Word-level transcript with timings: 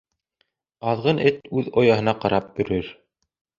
Аҙғын 0.91 1.21
эт 1.31 1.53
үҙ 1.61 1.71
ояһына 1.83 2.17
ҡарап 2.25 2.61
өрөр. 2.67 2.93